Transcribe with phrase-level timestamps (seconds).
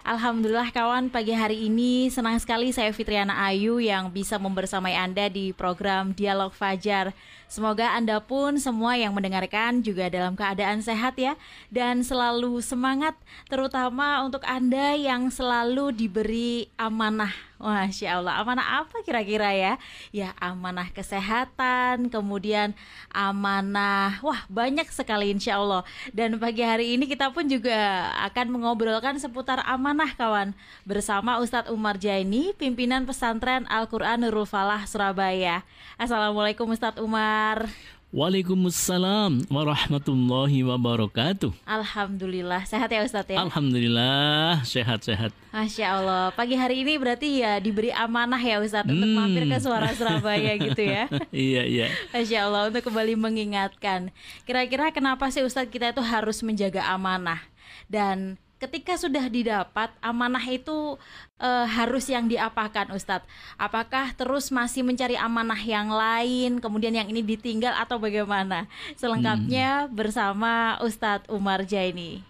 [0.00, 5.52] Alhamdulillah kawan pagi hari ini senang sekali saya Fitriana Ayu yang bisa membersamai Anda di
[5.52, 7.12] program Dialog Fajar.
[7.52, 11.36] Semoga Anda pun semua yang mendengarkan juga dalam keadaan sehat ya
[11.68, 13.12] dan selalu semangat
[13.52, 19.76] terutama untuk Anda yang selalu diberi amanah Masya Allah, amanah apa kira-kira ya?
[20.16, 22.72] Ya amanah kesehatan, kemudian
[23.12, 25.84] amanah, wah banyak sekali insya Allah.
[26.16, 30.56] Dan pagi hari ini kita pun juga akan mengobrolkan seputar amanah kawan
[30.88, 35.60] bersama Ustadz Umar Jaini, pimpinan pesantren Al-Quran Nurul Falah Surabaya.
[36.00, 37.68] Assalamualaikum Ustadz Umar.
[38.10, 41.54] Waalaikumsalam warahmatullahi wabarakatuh.
[41.62, 43.38] Alhamdulillah sehat ya Ustadz ya.
[43.38, 45.30] Alhamdulillah sehat-sehat.
[45.54, 46.34] Masya Allah.
[46.34, 48.94] Pagi hari ini berarti ya diberi amanah ya Ustadz hmm.
[48.98, 51.06] untuk mampir ke Suara Surabaya gitu ya.
[51.30, 51.86] iya iya.
[52.10, 54.10] Masya Allah untuk kembali mengingatkan.
[54.42, 57.38] Kira-kira kenapa sih Ustadz kita itu harus menjaga amanah
[57.86, 61.00] dan ketika sudah didapat amanah itu
[61.40, 63.24] e, harus yang diapakan Ustadz?
[63.56, 68.68] Apakah terus masih mencari amanah yang lain, kemudian yang ini ditinggal atau bagaimana?
[69.00, 69.96] Selengkapnya hmm.
[69.96, 72.20] bersama Ustadz Umar Jaini.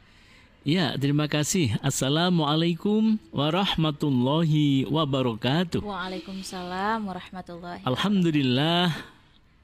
[0.63, 1.75] Ya, terima kasih.
[1.81, 5.83] Assalamualaikum warahmatullahi wabarakatuh.
[5.83, 7.91] Waalaikumsalam warahmatullahi wabarakatuh.
[7.91, 8.93] Alhamdulillah.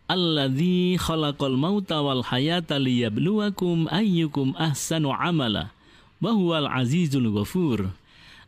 [0.07, 5.76] Alladzi khalaqal mauta wal hayata liyabluwakum ayyukum ahsanu amala
[6.21, 7.93] wa huwal azizul ghafur.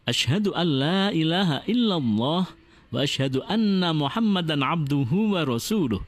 [0.08, 2.48] Ashhadu an la ilaha illallah
[2.88, 6.00] wa ashhadu anna Muhammadan abduhu wa rasuluh.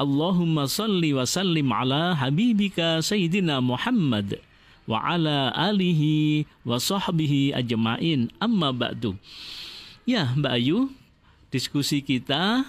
[0.00, 4.40] Allahumma salli wa sallim ala habibika Sayyidina Muhammad
[4.88, 9.16] wa ala alihi wa sahbihi ajma'in amma ba'du.
[10.08, 10.88] Ya Mbak Ayu,
[11.52, 12.64] diskusi kita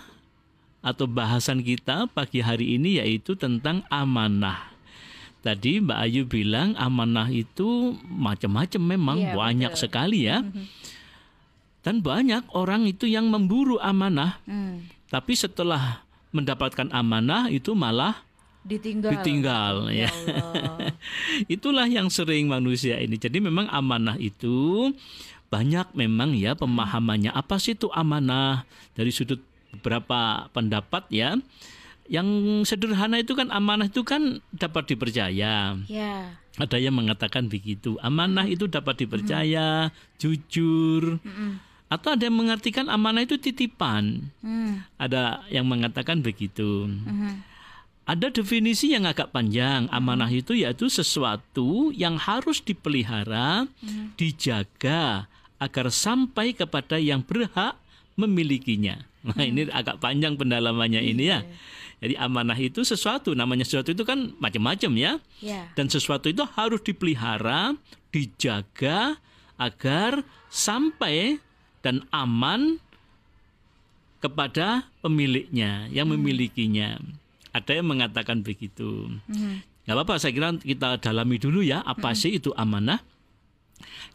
[0.83, 4.70] atau bahasan kita pagi hari ini yaitu tentang amanah.
[5.41, 9.81] Tadi Mbak Ayu bilang amanah itu macam-macam memang ya, banyak betul.
[9.81, 10.45] sekali ya.
[10.45, 10.65] Mm-hmm.
[11.81, 14.37] Dan banyak orang itu yang memburu amanah.
[14.45, 14.85] Mm.
[15.09, 18.21] Tapi setelah mendapatkan amanah itu malah
[18.61, 19.09] ditinggal.
[19.17, 20.05] Ditinggal ya.
[20.05, 20.11] ya.
[21.57, 23.17] Itulah yang sering manusia ini.
[23.17, 24.93] Jadi memang amanah itu
[25.49, 27.33] banyak memang ya pemahamannya.
[27.33, 28.61] Apa sih itu amanah
[28.93, 29.41] dari sudut
[29.73, 31.33] beberapa pendapat ya
[32.09, 32.27] yang
[32.65, 35.77] sederhana itu kan amanah itu kan dapat dipercaya.
[35.85, 36.15] Ya.
[36.59, 37.95] Ada yang mengatakan begitu.
[38.03, 39.93] Amanah itu dapat dipercaya, mm.
[40.19, 41.21] jujur.
[41.21, 44.31] Mm Atau ada yang mengartikan amanah itu titipan.
[44.39, 44.87] Mm.
[44.95, 46.87] Ada yang mengatakan begitu.
[46.87, 47.43] Mm.
[48.07, 49.91] Ada definisi yang agak panjang.
[49.91, 54.15] Amanah itu yaitu sesuatu yang harus dipelihara, mm.
[54.15, 55.27] dijaga
[55.59, 57.75] agar sampai kepada yang berhak
[58.15, 59.03] memilikinya.
[59.21, 61.45] Nah, ini agak panjang pendalamannya ini ya.
[61.45, 61.53] Iya.
[62.01, 65.11] Jadi amanah itu sesuatu, namanya sesuatu itu kan macam-macam ya.
[65.37, 65.69] Yeah.
[65.77, 67.77] Dan sesuatu itu harus dipelihara,
[68.09, 69.21] dijaga
[69.61, 71.37] agar sampai
[71.85, 72.81] dan aman
[74.17, 76.17] kepada pemiliknya yang hmm.
[76.17, 76.97] memilikinya.
[77.53, 79.05] Ada yang mengatakan begitu.
[79.29, 79.61] Hmm.
[79.85, 82.17] Gak apa-apa, saya kira kita dalami dulu ya apa hmm.
[82.17, 82.97] sih itu amanah.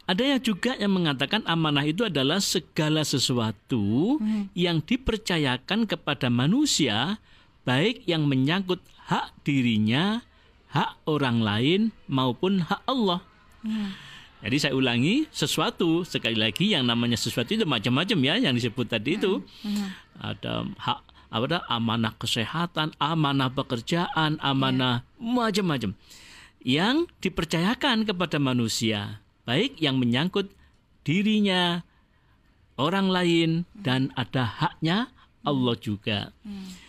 [0.07, 4.55] Ada yang juga yang mengatakan amanah itu adalah segala sesuatu hmm.
[4.55, 7.19] yang dipercayakan kepada manusia
[7.67, 8.79] baik yang menyangkut
[9.11, 10.23] hak dirinya,
[10.71, 13.19] hak orang lain maupun hak Allah.
[13.59, 13.91] Hmm.
[14.39, 19.19] Jadi saya ulangi sesuatu sekali lagi yang namanya sesuatu itu macam-macam ya yang disebut tadi
[19.19, 19.67] itu hmm.
[19.75, 19.89] Hmm.
[20.23, 25.35] ada hak apa ada amanah kesehatan, amanah pekerjaan, amanah yeah.
[25.35, 25.91] macam-macam
[26.63, 30.51] yang dipercayakan kepada manusia baik yang menyangkut
[31.07, 31.83] dirinya,
[32.75, 35.11] orang lain dan ada haknya
[35.43, 36.31] Allah juga.
[36.47, 36.86] Hmm.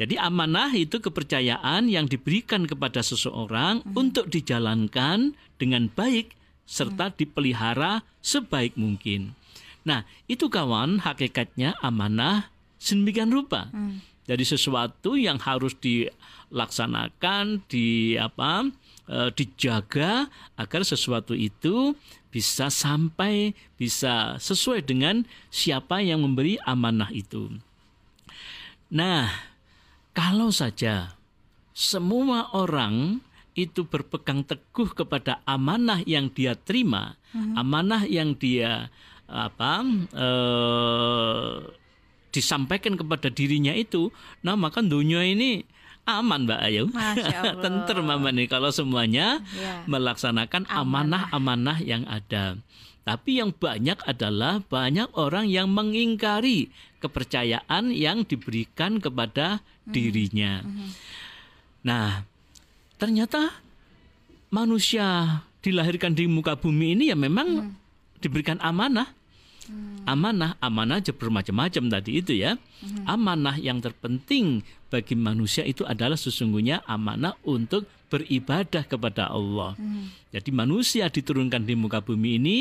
[0.00, 3.92] Jadi amanah itu kepercayaan yang diberikan kepada seseorang hmm.
[3.92, 6.32] untuk dijalankan dengan baik
[6.64, 7.16] serta hmm.
[7.20, 9.36] dipelihara sebaik mungkin.
[9.84, 12.48] Nah, itu kawan hakikatnya amanah
[12.80, 13.68] sedemikian rupa.
[13.68, 14.00] Hmm.
[14.24, 18.70] Jadi sesuatu yang harus dilaksanakan, di apa,
[19.10, 21.98] e, dijaga agar sesuatu itu
[22.30, 27.50] bisa sampai bisa sesuai dengan siapa yang memberi amanah itu.
[28.86, 29.49] Nah,
[30.16, 31.14] kalau saja
[31.70, 33.22] semua orang
[33.54, 37.58] itu berpegang teguh kepada amanah yang dia terima, hmm.
[37.58, 38.88] amanah yang dia
[39.30, 39.82] apa
[40.14, 41.54] eh,
[42.30, 44.10] disampaikan kepada dirinya itu,
[44.42, 45.66] nah maka dunia ini
[46.06, 46.84] aman Mbak Ayu.
[47.62, 49.82] Tentrem aman nih kalau semuanya Ya.
[49.86, 52.58] melaksanakan amanah-amanah yang ada.
[53.10, 56.70] Tapi yang banyak adalah banyak orang yang mengingkari
[57.02, 60.62] kepercayaan yang diberikan kepada dirinya.
[61.82, 62.22] Nah,
[63.02, 63.50] ternyata
[64.54, 67.74] manusia dilahirkan di muka bumi ini ya memang
[68.22, 69.10] diberikan amanah.
[70.06, 72.62] Amanah, amanah aja bermacam-macam tadi itu ya.
[73.10, 79.74] Amanah yang terpenting bagi manusia itu adalah sesungguhnya amanah untuk beribadah kepada Allah.
[80.30, 82.58] Jadi manusia diturunkan di muka bumi ini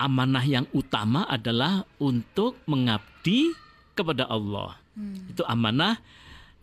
[0.00, 3.52] amanah yang utama adalah untuk mengabdi
[3.92, 4.80] kepada Allah.
[5.28, 6.00] Itu amanah.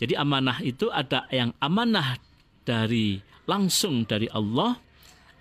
[0.01, 2.17] Jadi amanah itu ada yang amanah
[2.65, 4.77] dari langsung dari Allah,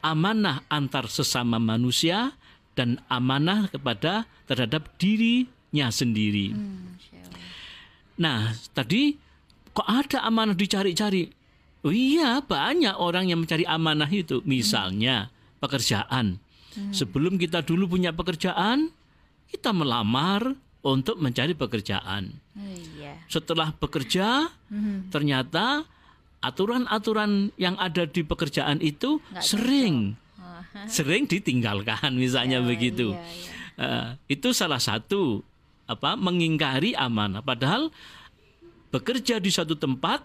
[0.05, 2.37] amanah antar sesama manusia
[2.77, 6.53] dan amanah kepada terhadap dirinya sendiri.
[6.53, 6.97] Hmm.
[8.17, 9.17] Nah, tadi
[9.77, 11.29] kok ada amanah dicari-cari?
[11.85, 14.41] Oh iya, banyak orang yang mencari amanah itu.
[14.49, 15.29] Misalnya
[15.61, 16.41] pekerjaan.
[16.93, 18.93] Sebelum kita dulu punya pekerjaan,
[19.49, 20.53] kita melamar
[20.85, 22.31] untuk mencari pekerjaan.
[22.55, 23.17] Oh, iya.
[23.27, 24.53] Setelah bekerja,
[25.09, 25.83] ternyata
[26.41, 29.97] aturan-aturan yang ada di pekerjaan itu Nggak sering
[30.37, 33.17] Oh, sering ditinggalkan misalnya begitu.
[33.17, 33.53] iya, iya.
[33.77, 35.41] Eh, itu salah satu
[35.85, 37.89] apa mengingkari amanah padahal
[38.89, 40.25] bekerja di suatu tempat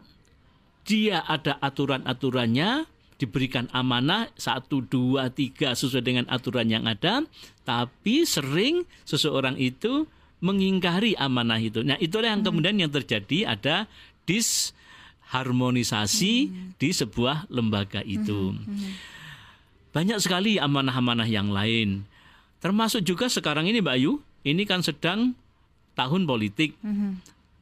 [0.84, 2.86] dia ada aturan-aturannya
[3.22, 7.22] diberikan amanah satu dua tiga sesuai dengan aturan yang ada
[7.62, 10.10] tapi sering seseorang itu
[10.42, 11.86] mengingkari amanah itu.
[11.86, 13.86] Nah itulah yang kemudian yang terjadi ada
[14.26, 16.34] disharmonisasi
[16.82, 18.58] di sebuah lembaga itu.
[19.94, 22.10] Banyak sekali amanah-amanah yang lain.
[22.58, 25.38] Termasuk juga sekarang ini Mbak Ayu ini kan sedang
[25.94, 26.74] tahun politik.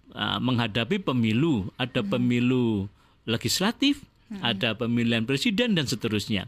[0.09, 2.89] Uh, menghadapi pemilu, ada pemilu
[3.29, 4.01] legislatif,
[4.38, 6.46] ada pemilihan presiden dan seterusnya.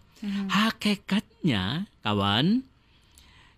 [0.54, 2.62] Hakikatnya, kawan,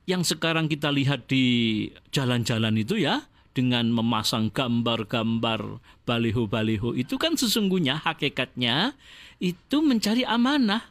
[0.08, 5.78] yang sekarang kita lihat di jalan-jalan itu ya, dengan memasang gambar-gambar
[6.10, 8.98] baliho-baliho itu kan sesungguhnya hakikatnya
[9.38, 10.90] itu mencari amanah.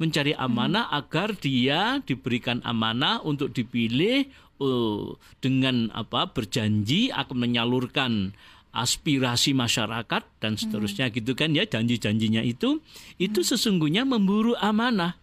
[0.00, 4.24] Mencari amanah agar dia diberikan amanah untuk dipilih
[4.56, 5.06] eh,
[5.44, 8.32] dengan apa berjanji akan menyalurkan
[8.70, 12.78] aspirasi masyarakat dan seterusnya gitu kan ya janji-janjinya itu
[13.18, 15.18] itu sesungguhnya memburu amanah.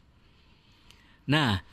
[1.28, 1.64] Nah,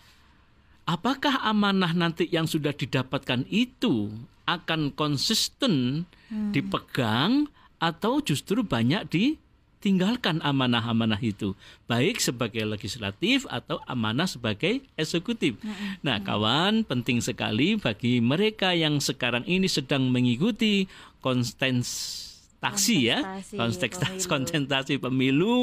[0.87, 4.11] apakah amanah nanti yang sudah didapatkan itu
[4.44, 6.05] akan konsisten
[6.53, 7.49] dipegang
[7.81, 11.53] atau justru banyak ditinggalkan amanah-amanah itu,
[11.88, 15.56] baik sebagai legislatif atau amanah sebagai eksekutif.
[16.05, 20.88] Nah, kawan, penting sekali bagi mereka yang sekarang ini sedang mengikuti
[21.25, 24.29] konstentasi ya, Kontestasi kontestasi pemilu.
[24.29, 25.55] konsentrasi pemilu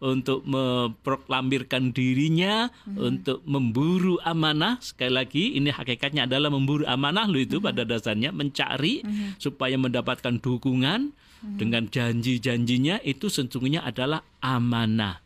[0.00, 4.80] untuk memproklamirkan dirinya untuk memburu amanah.
[4.80, 8.32] Sekali lagi ini hakikatnya adalah memburu amanah lo itu pada dasarnya.
[8.32, 9.04] Mencari
[9.36, 15.20] supaya mendapatkan dukungan dengan janji-janjinya itu sesungguhnya adalah amanah.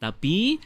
[0.00, 0.60] Tapi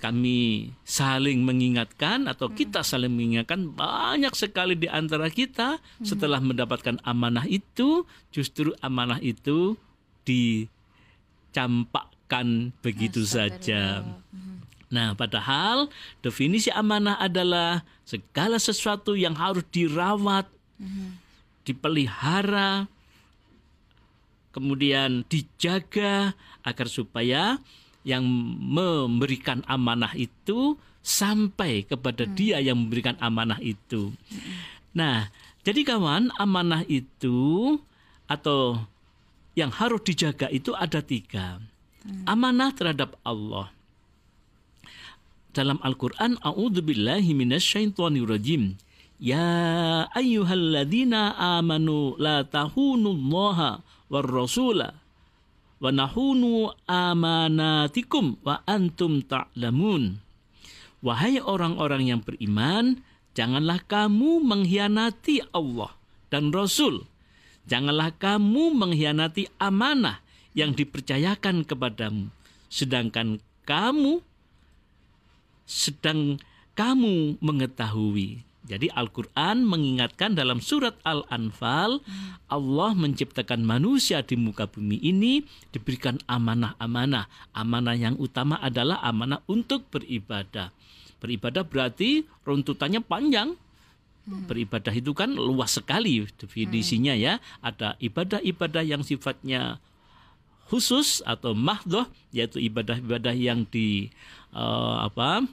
[0.00, 7.44] kami saling mengingatkan atau kita saling mengingatkan banyak sekali di antara kita setelah mendapatkan amanah
[7.44, 9.76] itu justru amanah itu
[10.24, 14.08] dicampakkan begitu saja.
[14.88, 15.92] Nah, padahal
[16.24, 20.48] definisi amanah adalah segala sesuatu yang harus dirawat,
[21.68, 22.88] dipelihara,
[24.54, 26.32] kemudian dijaga
[26.64, 27.60] agar supaya
[28.04, 28.24] yang
[28.60, 34.12] memberikan amanah itu sampai kepada dia yang memberikan amanah itu.
[34.92, 35.32] Nah,
[35.64, 37.76] jadi kawan, amanah itu
[38.28, 38.84] atau
[39.56, 41.60] yang harus dijaga itu ada tiga.
[42.28, 43.72] Amanah terhadap Allah.
[45.56, 47.32] Dalam Al-Quran, A'udzubillahi.
[49.22, 49.48] Ya
[50.10, 53.80] ayyuhalladzina amanu la tahunullaha
[54.10, 55.03] war rasula
[55.78, 60.20] wa nahunu amanatikum wa antum ta'lamun.
[61.04, 63.04] Wahai orang-orang yang beriman,
[63.36, 65.92] janganlah kamu mengkhianati Allah
[66.32, 67.04] dan Rasul.
[67.68, 70.20] Janganlah kamu mengkhianati amanah
[70.56, 72.32] yang dipercayakan kepadamu.
[72.68, 74.20] Sedangkan kamu
[75.64, 76.40] sedang
[76.76, 78.44] kamu mengetahui.
[78.64, 82.00] Jadi Al-Quran mengingatkan dalam surat Al-Anfal,
[82.48, 87.28] Allah menciptakan manusia di muka bumi ini diberikan amanah-amanah.
[87.52, 90.72] Amanah yang utama adalah amanah untuk beribadah.
[91.20, 93.52] Beribadah berarti runtutannya panjang.
[94.24, 97.44] Beribadah itu kan luas sekali definisinya ya.
[97.60, 99.76] Ada ibadah-ibadah yang sifatnya
[100.72, 104.08] khusus atau mahdoh yaitu ibadah-ibadah yang di
[104.56, 105.44] uh, apa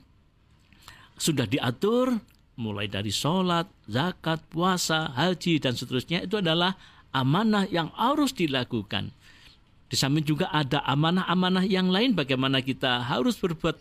[1.20, 2.15] sudah diatur
[2.60, 6.75] mulai dari sholat, zakat, puasa, haji dan seterusnya itu adalah
[7.15, 9.12] amanah yang harus dilakukan.
[9.91, 13.75] Di samping juga ada amanah-amanah yang lain bagaimana kita harus berbuat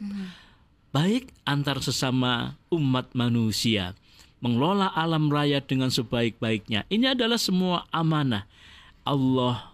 [0.91, 3.95] baik antar sesama umat manusia,
[4.43, 6.83] mengelola alam raya dengan sebaik-baiknya.
[6.91, 8.43] Ini adalah semua amanah.
[9.07, 9.71] Allah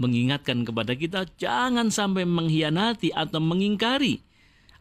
[0.00, 4.24] mengingatkan kepada kita jangan sampai mengkhianati atau mengingkari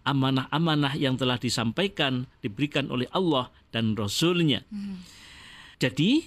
[0.03, 4.63] amanah-amanah yang telah disampaikan, diberikan oleh Allah dan Rasulnya.
[4.67, 5.03] Hmm.
[5.79, 6.23] Jadi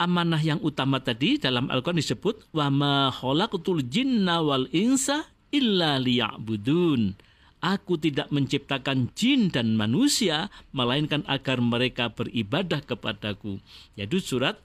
[0.00, 7.14] amanah yang utama tadi dalam Al-Quran disebut wa ma khalaqtul jinna wal insa illa liya'budun.
[7.64, 13.56] Aku tidak menciptakan jin dan manusia melainkan agar mereka beribadah kepadaku.
[13.96, 14.60] Yaitu surat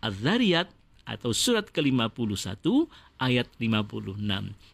[0.00, 0.72] Az-Zariyat
[1.04, 2.64] atau surat ke-51
[3.20, 4.16] ayat 56.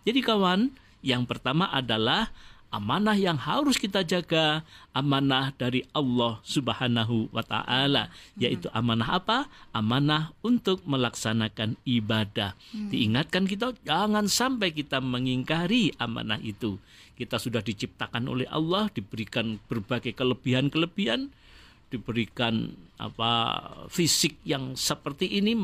[0.06, 0.70] Jadi kawan,
[1.02, 2.30] yang pertama adalah
[2.74, 9.46] amanah yang harus kita jaga amanah dari Allah Subhanahu wa taala yaitu amanah apa?
[9.70, 12.58] Amanah untuk melaksanakan ibadah.
[12.74, 12.90] Hmm.
[12.90, 16.82] Diingatkan kita jangan sampai kita mengingkari amanah itu.
[17.14, 21.30] Kita sudah diciptakan oleh Allah, diberikan berbagai kelebihan-kelebihan,
[21.94, 25.54] diberikan apa fisik yang seperti ini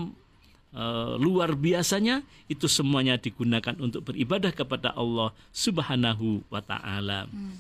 [0.75, 7.27] uh, luar biasanya itu semuanya digunakan untuk beribadah kepada Allah Subhanahu wa taala.
[7.31, 7.57] Hmm.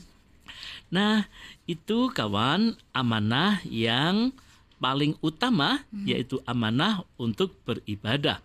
[0.90, 1.31] Nah,
[1.71, 4.35] itu kawan amanah yang
[4.83, 6.07] paling utama hmm.
[6.09, 8.43] yaitu amanah untuk beribadah.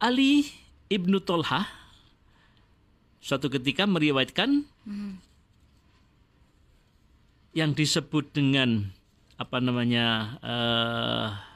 [0.00, 0.48] Ali
[0.88, 1.68] Ibnu Tolha
[3.22, 5.14] suatu ketika meriwayatkan hmm.
[7.54, 8.90] yang disebut dengan
[9.38, 11.51] apa namanya uh,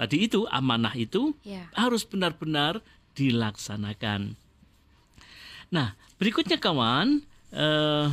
[0.00, 1.68] tadi itu amanah itu ya.
[1.76, 2.80] harus benar-benar
[3.12, 4.32] dilaksanakan.
[5.68, 7.20] Nah, berikutnya kawan,
[7.52, 8.08] eh,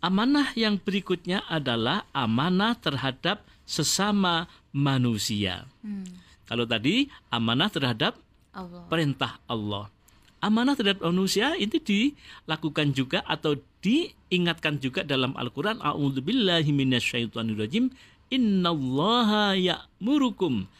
[0.00, 5.68] amanah yang berikutnya adalah amanah terhadap sesama manusia.
[5.84, 6.08] Hmm.
[6.48, 8.16] Kalau tadi amanah terhadap
[8.56, 8.88] Allah.
[8.88, 9.92] perintah Allah.
[10.40, 17.90] Amanah terhadap manusia itu dilakukan juga atau diingatkan juga dalam Al-Qur'an A'udzubillahi minasyaitonirrajim
[18.30, 20.70] innallaha ya'murukum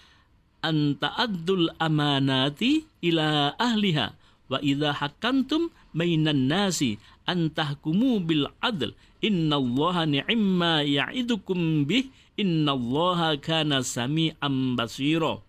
[0.63, 8.95] anta addul amanati ila ahliha wa idza hakantum bainan nasi antahkumu bil adl.
[9.25, 15.41] Innallaha ni'ma ya'idukum bih innallaha kana sami'an basira.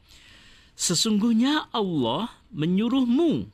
[0.78, 3.50] Sesungguhnya Allah menyuruhmu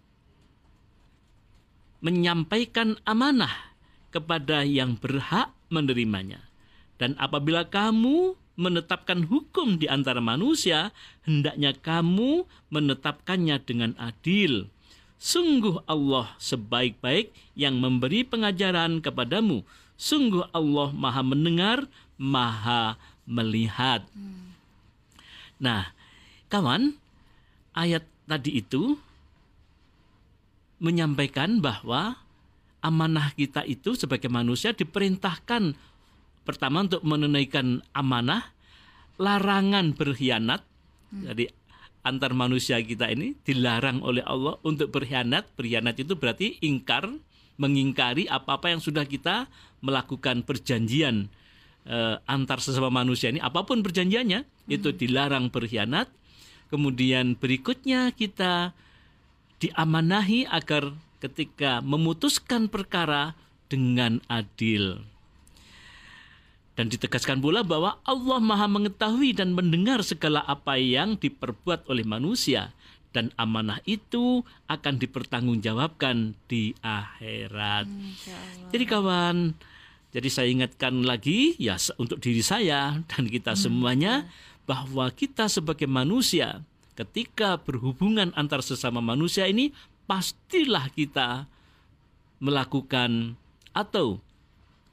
[2.03, 3.73] menyampaikan amanah
[4.11, 6.43] kepada yang berhak menerimanya.
[7.01, 10.93] Dan apabila kamu menetapkan hukum di antara manusia,
[11.25, 14.69] hendaknya kamu menetapkannya dengan adil.
[15.17, 19.63] Sungguh Allah sebaik-baik yang memberi pengajaran kepadamu.
[19.95, 21.87] Sungguh Allah Maha mendengar,
[22.19, 24.03] Maha melihat.
[25.63, 25.95] Nah,
[26.51, 26.99] kawan,
[27.71, 28.99] ayat tadi itu
[30.83, 32.19] menyampaikan bahwa
[32.83, 35.71] amanah kita itu sebagai manusia diperintahkan
[36.43, 38.51] Pertama untuk menunaikan amanah,
[39.15, 40.61] larangan berkhianat.
[41.09, 41.31] Hmm.
[41.31, 41.47] Jadi
[42.03, 45.55] antar manusia kita ini dilarang oleh Allah untuk berkhianat.
[45.55, 47.07] Berkhianat itu berarti ingkar,
[47.55, 49.47] mengingkari apa-apa yang sudah kita
[49.79, 51.29] melakukan perjanjian
[51.85, 54.75] eh, antar sesama manusia ini apa pun perjanjiannya hmm.
[54.75, 56.11] itu dilarang berkhianat.
[56.73, 58.73] Kemudian berikutnya kita
[59.61, 63.37] diamanahi agar ketika memutuskan perkara
[63.71, 65.12] dengan adil.
[66.73, 72.73] Dan ditegaskan pula bahwa Allah Maha mengetahui dan mendengar segala apa yang diperbuat oleh manusia
[73.13, 77.85] dan amanah itu akan dipertanggungjawabkan di akhirat.
[78.73, 79.53] Jadi kawan,
[80.09, 84.29] jadi saya ingatkan lagi ya untuk diri saya dan kita hmm, semuanya ya.
[84.65, 89.73] bahwa kita sebagai manusia ketika berhubungan antar sesama manusia ini
[90.05, 91.49] pastilah kita
[92.37, 93.33] melakukan
[93.73, 94.21] atau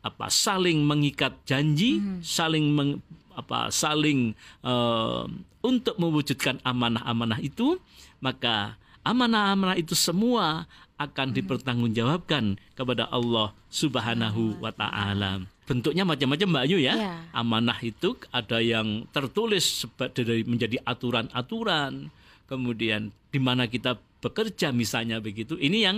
[0.01, 2.25] apa saling mengikat janji, hmm.
[2.25, 3.05] saling meng,
[3.37, 4.33] apa saling
[4.65, 5.29] uh,
[5.61, 7.77] untuk mewujudkan amanah-amanah itu,
[8.25, 10.65] maka amanah-amanah itu semua
[11.01, 11.37] akan hmm.
[11.37, 12.45] dipertanggungjawabkan
[12.77, 15.45] kepada Allah Subhanahu wa taala.
[15.65, 16.95] Bentuknya macam-macam Mbak Ayu ya.
[16.99, 17.19] Yeah.
[17.31, 22.11] Amanah itu ada yang tertulis dari menjadi aturan-aturan,
[22.51, 25.57] kemudian di mana kita bekerja misalnya begitu.
[25.57, 25.97] Ini yang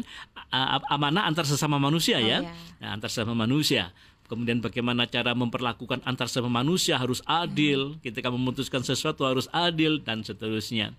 [0.50, 2.40] uh, amanah antar sesama manusia oh, ya.
[2.46, 2.50] ya.
[2.80, 3.90] Nah, antar sesama manusia.
[4.30, 8.00] Kemudian bagaimana cara memperlakukan antar sesama manusia harus adil, hmm.
[8.00, 10.96] ketika memutuskan sesuatu harus adil dan seterusnya.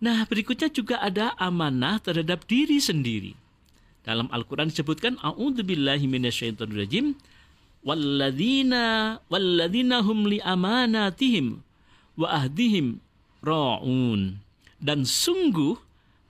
[0.00, 3.34] Nah, berikutnya juga ada amanah terhadap diri sendiri.
[4.00, 7.18] Dalam Al-Quran disebutkan, A'udzubillahi minasyaitonirrajim,
[7.84, 11.60] walladzina walladzina hum li amanatihim
[12.16, 13.00] wa ahdihim
[13.44, 14.40] ra'un.
[14.80, 15.76] Dan sungguh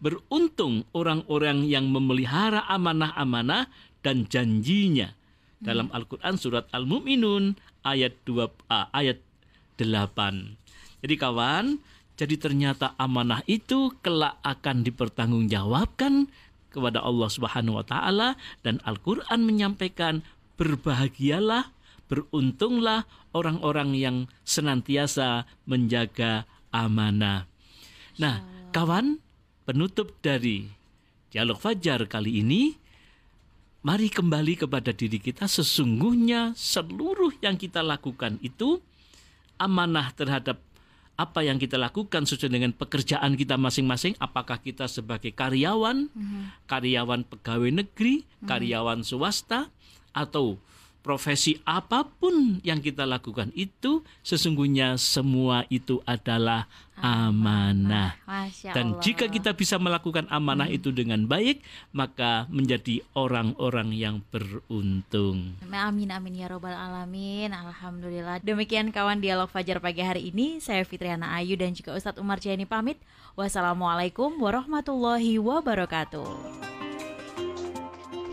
[0.01, 3.69] beruntung orang-orang yang memelihara amanah-amanah
[4.01, 5.13] dan janjinya.
[5.61, 7.53] Dalam Al-Quran surat Al-Mu'minun
[7.85, 8.49] ayat 2
[8.97, 9.21] ayat
[9.77, 11.05] 8.
[11.05, 11.77] Jadi kawan,
[12.17, 16.33] jadi ternyata amanah itu kelak akan dipertanggungjawabkan
[16.73, 20.25] kepada Allah Subhanahu wa taala dan Al-Qur'an menyampaikan
[20.57, 21.73] berbahagialah,
[22.09, 23.05] beruntunglah
[23.37, 27.49] orang-orang yang senantiasa menjaga amanah.
[28.21, 28.45] Nah,
[28.77, 29.21] kawan,
[29.71, 30.67] penutup dari
[31.31, 32.75] dialog fajar kali ini
[33.87, 38.83] mari kembali kepada diri kita sesungguhnya seluruh yang kita lakukan itu
[39.63, 40.59] amanah terhadap
[41.15, 46.67] apa yang kita lakukan sesuai dengan pekerjaan kita masing-masing apakah kita sebagai karyawan, mm-hmm.
[46.67, 48.49] karyawan pegawai negeri, mm-hmm.
[48.51, 49.71] karyawan swasta
[50.11, 50.59] atau
[51.01, 56.69] profesi apa pun yang kita lakukan itu sesungguhnya semua itu adalah
[57.01, 58.17] amanah.
[58.73, 60.77] Dan jika kita bisa melakukan amanah hmm.
[60.77, 65.57] itu dengan baik, maka menjadi orang-orang yang beruntung.
[65.73, 67.51] Amin amin ya robbal alamin.
[67.51, 68.45] Alhamdulillah.
[68.45, 70.61] Demikian kawan dialog Fajar pagi hari ini.
[70.61, 73.01] Saya Fitriana Ayu dan juga Ustadz Umar Jani pamit.
[73.35, 76.90] Wassalamualaikum warahmatullahi wabarakatuh.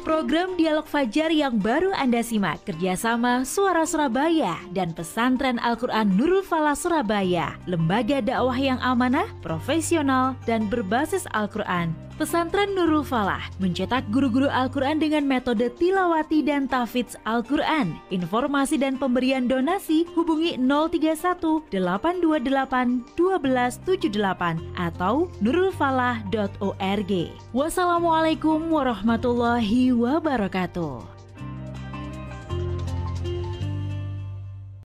[0.07, 6.79] Program Dialog Fajar yang baru Anda simak kerjasama Suara Surabaya dan Pesantren Al-Quran Nurul Falah
[6.79, 14.97] Surabaya, lembaga dakwah yang amanah, profesional, dan berbasis Al-Quran Pesantren Nurul Falah mencetak guru-guru Al-Quran
[14.97, 17.93] dengan metode tilawati dan tafidz Al-Quran.
[18.09, 27.11] Informasi dan pemberian donasi hubungi 031 828 1278 atau nurulfalah.org.
[27.53, 31.16] Wassalamualaikum warahmatullahi wabarakatuh.